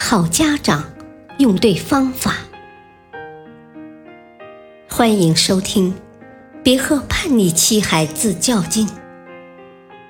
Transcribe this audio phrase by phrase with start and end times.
[0.00, 0.84] 好家长
[1.38, 2.36] 用对方法。
[4.88, 5.94] 欢迎收听。
[6.64, 8.88] 别和叛逆期孩子较劲，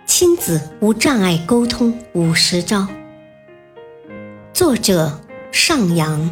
[0.07, 2.87] 亲子无障碍沟通五十招。
[4.53, 5.21] 作者：
[5.53, 6.31] 上扬，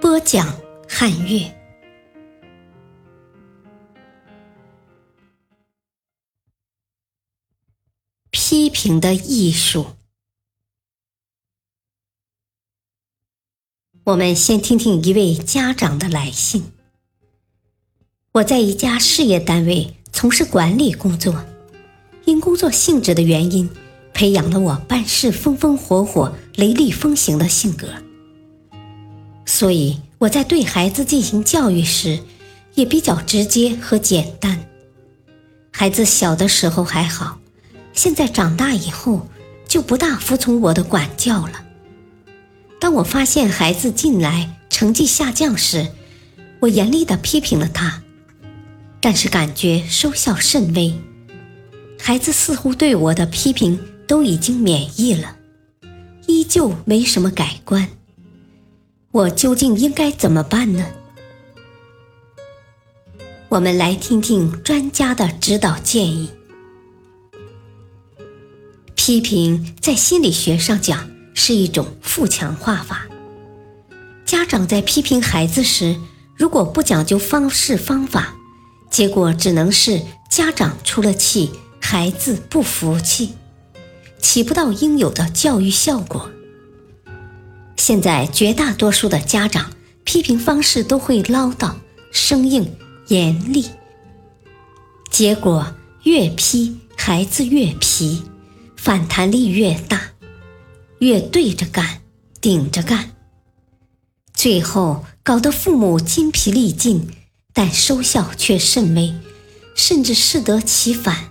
[0.00, 0.46] 播讲：
[0.88, 1.54] 汉月。
[8.30, 9.86] 批评的艺术。
[14.04, 16.64] 我们先听听一位家长的来信。
[18.32, 21.44] 我在一家事业单位从事管理工作，
[22.24, 23.68] 因工作性质的原因，
[24.14, 27.88] 培养了我办事风风火火、雷厉风行的性格。
[29.44, 32.20] 所以我在对孩子进行教育时，
[32.74, 34.66] 也比较直接和简单。
[35.70, 37.38] 孩子小的时候还好，
[37.92, 39.28] 现在长大以后
[39.68, 41.66] 就不大服从我的管教了。
[42.80, 45.86] 当我发现孩子近来成绩下降时，
[46.60, 48.02] 我严厉地批评了他。
[49.02, 50.94] 但是感觉收效甚微，
[51.98, 55.36] 孩子似乎对我的批评都已经免疫了，
[56.26, 57.88] 依旧没什么改观。
[59.10, 60.86] 我究竟应该怎么办呢？
[63.48, 66.30] 我们来听听专家的指导建议。
[68.94, 71.10] 批评在心理学上讲
[71.42, 73.06] 是一种负强化法。
[74.26, 75.96] 家长在批评孩子时，
[76.36, 78.34] 如果不讲究方式方法，
[78.90, 83.32] 结果只能是家长出了气，孩子不服气，
[84.18, 86.30] 起不到应有的教育效果。
[87.74, 89.72] 现在绝大多数的家长
[90.04, 91.72] 批评方式都会唠叨、
[92.12, 92.70] 生硬、
[93.08, 93.64] 严厉，
[95.10, 98.24] 结果越批孩子越皮，
[98.76, 100.02] 反弹力越大，
[101.00, 102.00] 越对着干、
[102.40, 103.10] 顶着干，
[104.32, 107.10] 最后搞得父母筋疲力尽。
[107.52, 109.12] 但收效却甚微，
[109.74, 111.30] 甚至适得其反。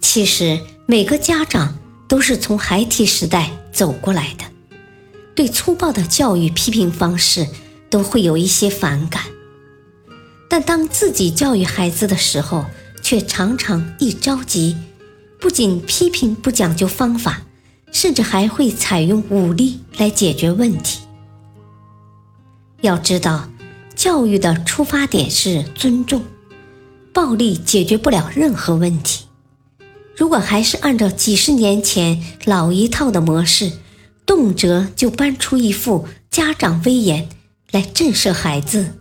[0.00, 4.44] 其实每个家长都是从孩提时代走过来的，
[5.34, 7.46] 对粗暴的教育批评方式
[7.90, 9.22] 都会有一些反感。
[10.48, 12.64] 但当自己教育孩子的时候，
[13.02, 14.76] 却常常一着急，
[15.42, 17.42] 不仅批评不讲究方法，
[17.90, 21.00] 甚至还会采用武力来解决问题。
[22.80, 23.50] 要知道，
[23.96, 26.24] 教育的出发点是尊重，
[27.12, 29.24] 暴力解决不了任何问题。
[30.16, 33.72] 如果还是按照几十年前老一套的模式，
[34.24, 37.28] 动辄就搬出一副家长威严
[37.72, 38.94] 来震慑孩子，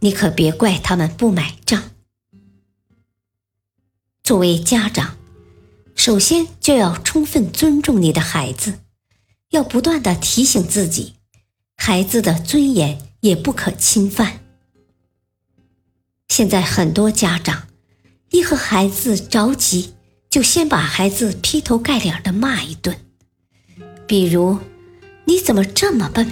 [0.00, 1.82] 你可别怪他们不买账。
[4.22, 5.16] 作为家长，
[5.98, 8.78] 首先就要充分尊重你的孩子，
[9.50, 11.16] 要不断的提醒自己，
[11.76, 12.98] 孩子的尊严。
[13.20, 14.40] 也不可侵犯。
[16.28, 17.66] 现在很多家长
[18.30, 19.94] 一和孩子着急，
[20.30, 22.96] 就先把孩子劈头盖脸的骂一顿，
[24.06, 24.58] 比如
[25.26, 26.30] “你怎么这么笨？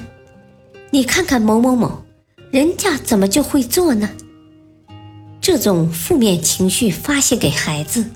[0.90, 2.04] 你看看某某某，
[2.52, 4.10] 人家怎么就会做呢？”
[5.42, 8.08] 这种负面情绪发泄给孩子，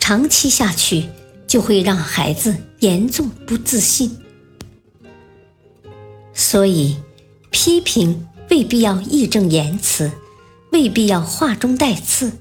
[0.00, 1.08] 长期下去
[1.46, 4.18] 就会让孩子严重不自信。
[6.34, 6.96] 所以。
[7.52, 10.12] 批评未必要义正言辞，
[10.70, 12.32] 未必要话中带刺，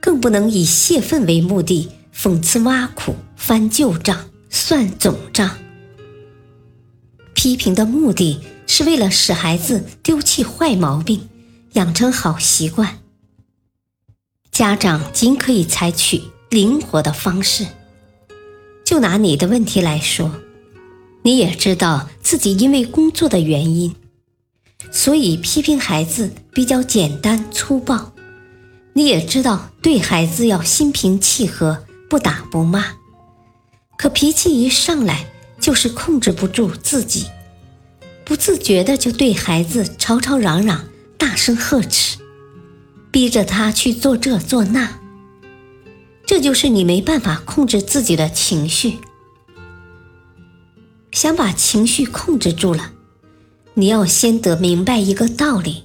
[0.00, 5.58] 更不能以泄愤为目的，讽刺挖苦、翻旧账、算总账。
[7.34, 11.28] 批评的目的是为了使孩子丢弃坏毛病，
[11.72, 13.00] 养成好习惯。
[14.52, 17.66] 家长仅可以采取灵活的方式。
[18.84, 20.30] 就拿你的问题来说，
[21.22, 23.94] 你也知道自己因为工作的原因。
[24.92, 28.12] 所以批评孩子比较简单粗暴，
[28.92, 32.92] 你也知道对孩子要心平气和，不打不骂。
[33.98, 35.26] 可脾气一上来
[35.58, 37.26] 就是控制不住自己，
[38.24, 40.84] 不自觉的就对孩子吵吵嚷嚷，
[41.18, 42.18] 大声呵斥，
[43.10, 45.00] 逼着他去做这做那。
[46.26, 48.98] 这就是你没办法控制自己的情绪。
[51.12, 52.92] 想把情绪控制住了，
[53.74, 55.84] 你要先得明白一个道理：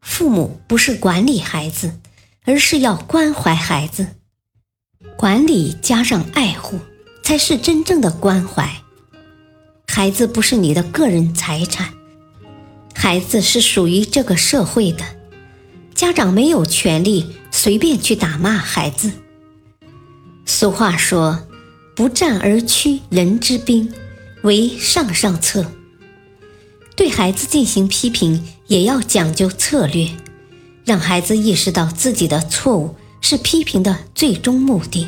[0.00, 2.00] 父母不是管理孩子，
[2.44, 4.08] 而是要关怀孩子。
[5.16, 6.80] 管理加上爱护，
[7.22, 8.68] 才是真正的关怀。
[9.86, 11.94] 孩子不是你的个人财产，
[12.94, 15.04] 孩子是属于这个社会的。
[15.94, 19.12] 家长没有权利随便去打骂孩子。
[20.64, 21.46] 俗话说
[21.94, 23.92] ：“不战而屈人之兵，
[24.44, 25.70] 为上上策。”
[26.96, 30.08] 对孩子进行批评也要讲究策略，
[30.86, 35.06] 让孩子意识到自己的错误是批评的最终目的。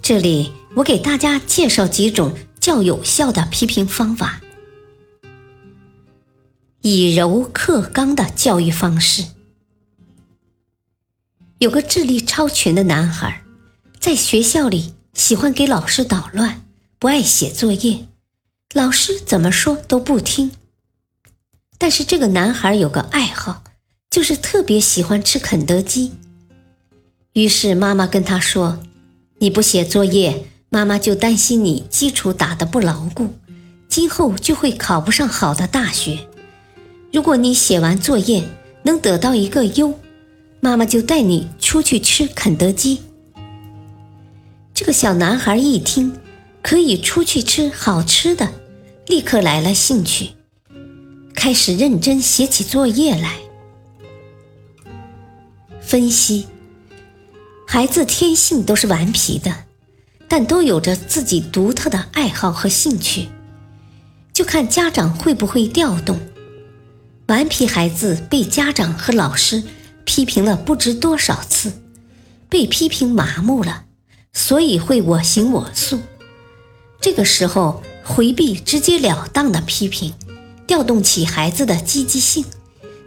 [0.00, 2.34] 这里我给大家介绍几种。
[2.58, 4.40] 较有效的批评方法，
[6.80, 9.26] 以柔克刚的教育方式。
[11.58, 13.43] 有个智力超群的男孩，
[14.04, 16.60] 在学校里喜欢给老师捣乱，
[16.98, 18.06] 不爱写作业，
[18.74, 20.50] 老师怎么说都不听。
[21.78, 23.64] 但是这个男孩有个爱好，
[24.10, 26.12] 就是特别喜欢吃肯德基。
[27.32, 28.78] 于是妈妈跟他说
[29.40, 33.32] ：“你不写作业。”妈妈就担心你基础打得不牢固，
[33.88, 36.28] 今后就会考不上好的大学。
[37.10, 38.46] 如果你写完作业
[38.82, 39.98] 能得到一个优，
[40.60, 43.00] 妈妈就带你出去吃肯德基。
[44.74, 46.18] 这个小男孩一听
[46.60, 48.52] 可以出去吃好吃的，
[49.06, 50.30] 立刻来了兴趣，
[51.32, 53.38] 开始认真写起作业来。
[55.80, 56.48] 分析：
[57.64, 59.54] 孩子天性都是顽皮的。
[60.26, 63.28] 但都有着自己独特的爱好和兴趣，
[64.32, 66.18] 就看家长会不会调动。
[67.26, 69.62] 顽皮孩子被家长和老师
[70.04, 71.74] 批评了不知多少次，
[72.48, 73.84] 被批评麻木了，
[74.34, 76.00] 所以会我行我素。
[77.00, 80.12] 这个时候回避直截了当的批评，
[80.66, 82.44] 调动起孩子的积极性，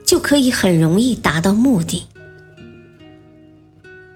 [0.06, 2.08] 就可以很容易达到目的。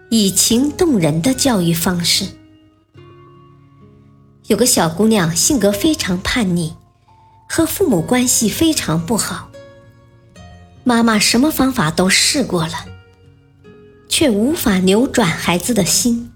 [0.09, 2.25] 以情动人的教育方式。
[4.47, 6.73] 有个小姑娘，性格非常叛逆，
[7.47, 9.49] 和父母关系非常不好。
[10.83, 12.73] 妈妈什么方法都试过了，
[14.09, 16.30] 却无法扭转孩子的心。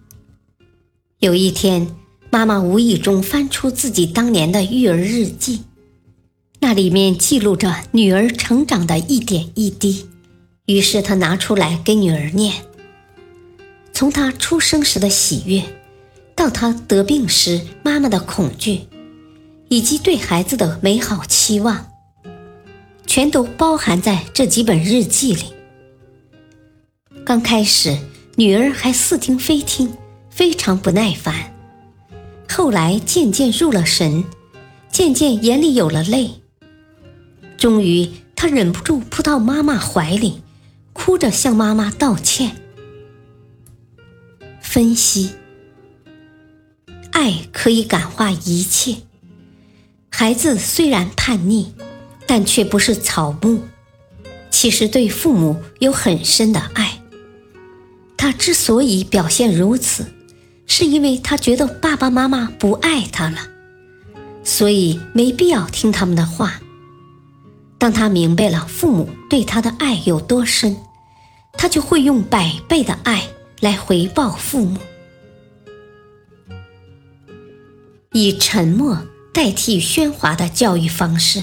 [1.20, 1.88] 有一天，
[2.30, 5.62] 妈妈无意中翻出自己当年的育儿日记，
[6.60, 10.10] 那里面记录着女儿成长的一点一滴。
[10.66, 12.54] 于是她拿出来给女儿念，
[13.94, 15.64] 从她出生时的喜悦。
[16.36, 18.82] 到她得病时，妈妈的恐惧，
[19.70, 21.88] 以及对孩子的美好期望，
[23.08, 25.44] 全都包含在这几本日记里。
[27.26, 27.98] 刚开始，
[28.36, 29.94] 女儿还似听非听，
[30.36, 31.56] 非常不耐烦。
[32.50, 34.26] 后来渐渐入了神，
[34.92, 36.42] 渐渐眼里有了泪。
[37.58, 40.42] 终于，他忍不住扑到妈妈怀里，
[40.92, 42.58] 哭着向妈妈道歉。
[44.60, 45.32] 分析。
[47.12, 48.98] 爱可以感化一切。
[50.10, 51.74] 孩子虽然叛逆，
[52.28, 53.62] 但却不是草木，
[54.52, 57.02] 其实对父母有很深的爱。
[58.18, 60.06] 他之所以表现如此，
[60.78, 63.40] 是因为他觉得爸爸妈妈不爱他了，
[64.44, 66.60] 所以没必要听他们的话。
[67.78, 70.76] 当他明白了父母对他的爱有多深，
[71.54, 73.26] 他就会用百倍的爱
[73.62, 74.78] 来回报父母。
[78.12, 79.02] 以沉默
[79.34, 81.42] 代替喧哗的教育方式。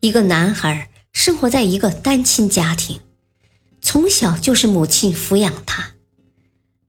[0.00, 3.00] 一个男孩生活在一个单亲家庭，
[3.82, 5.90] 从小就是母亲抚养他。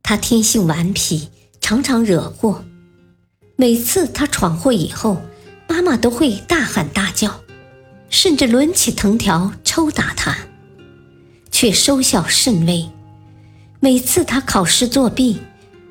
[0.03, 1.29] 他天性顽皮，
[1.62, 2.63] 常常惹祸。
[3.55, 5.22] 每次他闯祸以后，
[5.67, 7.41] 妈妈都会大喊大叫，
[8.10, 10.38] 甚至抡起藤条抽打他，
[11.50, 12.89] 却收效甚微。
[13.79, 15.39] 每次他考试作弊。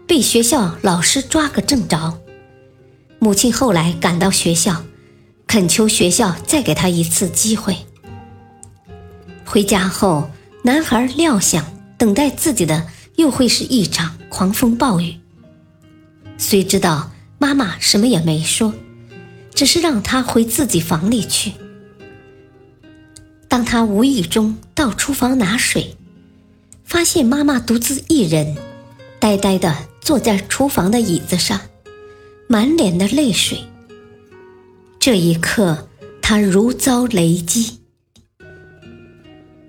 [0.05, 2.19] 被学校老师抓个正着，
[3.19, 4.85] 母亲后来赶到学校，
[5.47, 7.79] 恳求学校再给他一次机会。
[9.47, 10.29] 回家后，
[10.65, 11.65] 男孩料想
[11.97, 12.87] 等待自己的
[13.23, 15.17] 又会是一场狂风暴雨。
[16.37, 18.75] 虽知道妈妈什么也没说，
[19.55, 21.53] 只是让他回自己房里去。
[23.49, 25.97] 当他无意中到厨房拿水，
[26.85, 28.57] 发现妈妈独自一人，
[29.19, 29.75] 呆呆的。
[30.03, 31.61] 坐在厨房的椅子上，
[32.49, 33.61] 满脸的泪水。
[34.99, 35.89] 这一刻，
[36.21, 37.79] 他如遭雷击。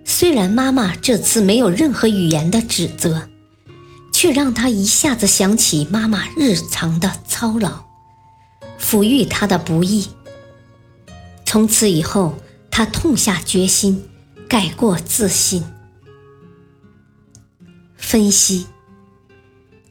[0.04, 3.30] 虽然妈妈这次没有任何语言的指责，
[4.24, 7.84] 却让他一下子想起妈妈日常的操劳，
[8.80, 10.08] 抚育他的不易。
[11.44, 12.38] 从此以后，
[12.72, 14.02] 他痛下决心，
[14.48, 15.62] 改过自新。
[17.98, 18.68] 分析：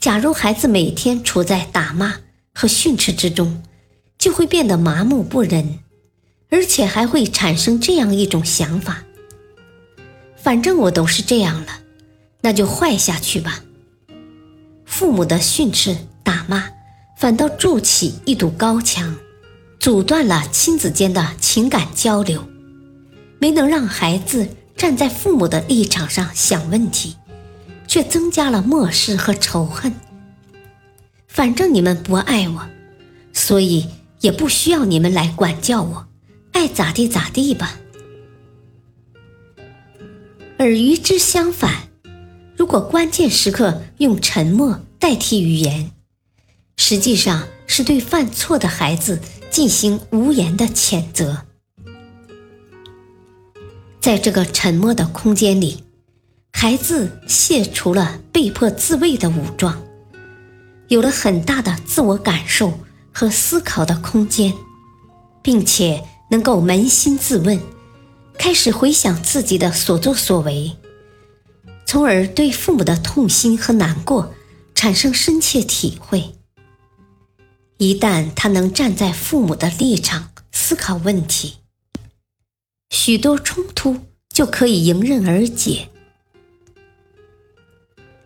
[0.01, 2.15] 假如孩子每天处在打骂
[2.55, 3.63] 和训斥之中，
[4.17, 5.81] 就会变得麻木不仁，
[6.49, 9.05] 而且还会产生这样一种想法：
[10.39, 11.81] 反正我都是这样了，
[12.41, 13.63] 那就坏下去吧。
[15.03, 16.63] 父母的训斥、打骂，
[17.17, 19.17] 反倒筑起一堵高墙，
[19.81, 22.49] 阻断了亲子间的情感交流，
[23.41, 27.17] 没能让孩子站在父母的立场上想问题。
[27.89, 29.93] 却增加了漠视和仇恨。
[31.27, 32.67] 反正你们不爱我，
[33.35, 33.87] 所以
[34.21, 36.07] 也不需要你们来管教我，
[36.53, 37.75] 爱咋地咋地吧。
[40.57, 41.89] 而与之相反，
[42.57, 45.91] 如果关键时刻用沉默代替语言，
[46.77, 51.43] 实际上是对犯错的孩子进行无言的谴责。
[54.01, 55.83] 在这个沉默的空间里。
[56.53, 59.83] 孩子卸除了被迫自卫的武装，
[60.87, 62.79] 有了很大的自我感受
[63.11, 64.55] 和思考的空间，
[65.43, 67.59] 并且能够扪心自问，
[68.39, 70.77] 开始回想自己的所作所为，
[71.85, 74.33] 从而对父母的痛心和难过
[74.83, 76.35] 产生深切体会。
[77.79, 81.59] 一旦他能站在父母的立场思考问题，
[82.91, 85.89] 许多冲突就可以迎刃而解。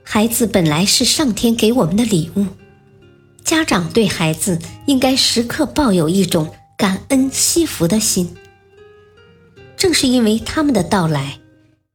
[0.02, 2.46] 孩子本来是上天给我们的礼物，
[3.44, 8.34] 家长对孩子应该时刻抱有一种感恩惜福的心。
[9.76, 11.38] 正是因为他们的到来，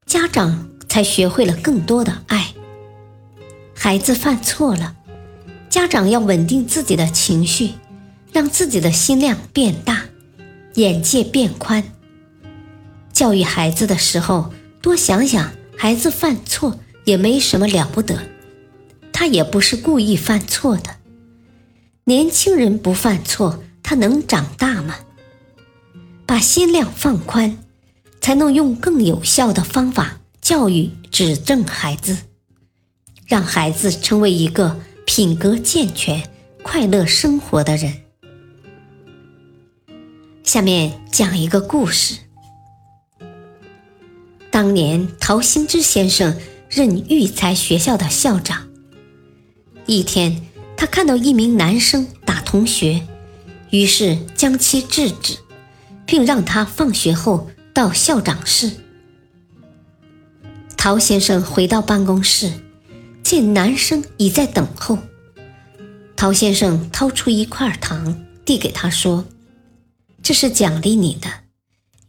[0.06, 2.54] 家长才学会了更多的爱。
[3.84, 4.96] 孩子犯错了，
[5.68, 7.72] 家长要稳定自己的情绪，
[8.32, 10.04] 让自己的心量变大，
[10.76, 11.84] 眼界变宽。
[13.12, 16.80] 教育孩子的时候，多想想孩子犯错。
[17.06, 18.22] 也没什么了不得，
[19.12, 20.98] 他也不是故意犯错的。
[22.04, 24.98] 年轻人不犯错，他能长大吗？
[26.28, 27.58] 把心量放宽，
[28.22, 32.16] 才能用更有效的方法教育、指正孩子，
[33.32, 36.22] 让孩子成为一个品格健全、
[36.62, 37.94] 快乐生活的人。
[40.44, 42.18] 下面讲一个故事。
[44.50, 46.38] 当年陶行知先生。
[46.74, 48.70] 任育才学校的校长。
[49.86, 50.42] 一天，
[50.78, 53.06] 他看到一名男生打同学，
[53.72, 55.36] 于是将其制止，
[56.06, 58.72] 并让他放学后到校长室。
[60.78, 62.54] 陶先生回到办公室，
[63.24, 64.98] 见男生已在等候。
[66.16, 69.26] 陶先生掏出一块糖，递给他说
[70.22, 71.30] ：“这是奖励你的，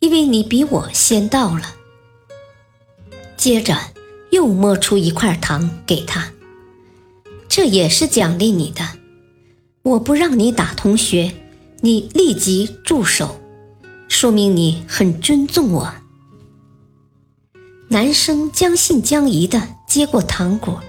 [0.01, 1.75] 因为你比我先到了。”
[3.37, 3.77] 接着。
[4.33, 6.33] 又摸出一块糖给他，
[7.51, 8.83] 这也是奖励你的。
[9.83, 11.35] 我不让你打同学，
[11.83, 13.39] 你立即住手，
[14.09, 15.95] 说明你很尊重我。
[17.89, 20.83] 男生将信将疑的接过糖果。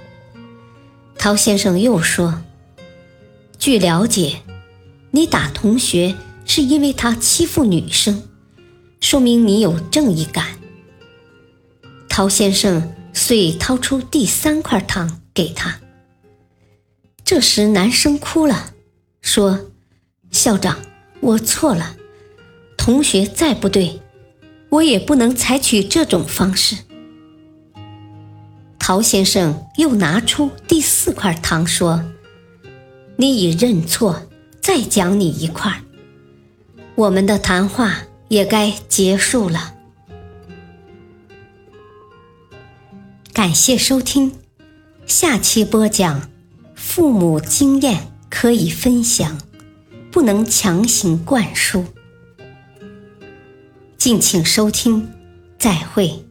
[1.23, 2.43] 陶先生又说
[3.57, 4.41] ：“据了解，
[5.11, 8.23] 你打同学是因为他欺负女生，
[8.99, 10.59] 说明你有正义感。”
[12.09, 12.93] 陶先生。
[13.15, 15.79] 遂掏出第三块糖给他。
[17.23, 18.73] 这时，男生哭了，
[19.21, 19.67] 说
[20.31, 20.79] ：“校长，
[21.21, 21.95] 我错了。
[22.75, 24.01] 同学再不对，
[24.69, 26.75] 我也不能采取这种方式。”
[28.85, 32.03] 陶先生又拿出第四块糖，说
[33.15, 34.23] ：“你已认错，
[34.59, 35.81] 再奖你一块。
[36.95, 39.75] 我们的谈话也该结束了。”
[43.31, 44.33] 感谢收听，
[45.05, 46.29] 下期播讲：
[46.75, 49.39] 父母经验可以分享，
[50.11, 51.85] 不能强行灌输。
[53.97, 55.09] 敬请收听，
[55.57, 56.25] 再会。